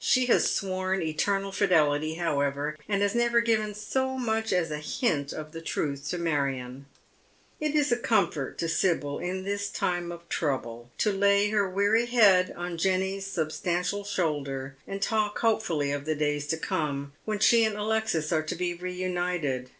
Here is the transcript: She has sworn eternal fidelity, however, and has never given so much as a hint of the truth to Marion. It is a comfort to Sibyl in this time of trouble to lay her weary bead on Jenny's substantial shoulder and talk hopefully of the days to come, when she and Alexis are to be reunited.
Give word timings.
She 0.00 0.26
has 0.26 0.50
sworn 0.52 1.00
eternal 1.00 1.52
fidelity, 1.52 2.14
however, 2.14 2.76
and 2.88 3.02
has 3.02 3.14
never 3.14 3.40
given 3.40 3.72
so 3.72 4.18
much 4.18 4.52
as 4.52 4.72
a 4.72 4.78
hint 4.80 5.32
of 5.32 5.52
the 5.52 5.60
truth 5.60 6.08
to 6.08 6.18
Marion. 6.18 6.86
It 7.60 7.76
is 7.76 7.92
a 7.92 7.96
comfort 7.96 8.58
to 8.58 8.68
Sibyl 8.68 9.20
in 9.20 9.44
this 9.44 9.70
time 9.70 10.10
of 10.10 10.28
trouble 10.28 10.90
to 10.98 11.12
lay 11.12 11.50
her 11.50 11.70
weary 11.70 12.06
bead 12.06 12.50
on 12.56 12.78
Jenny's 12.78 13.26
substantial 13.28 14.02
shoulder 14.02 14.76
and 14.88 15.00
talk 15.00 15.38
hopefully 15.38 15.92
of 15.92 16.04
the 16.04 16.16
days 16.16 16.48
to 16.48 16.56
come, 16.56 17.12
when 17.24 17.38
she 17.38 17.62
and 17.64 17.76
Alexis 17.76 18.32
are 18.32 18.42
to 18.42 18.56
be 18.56 18.74
reunited. 18.74 19.70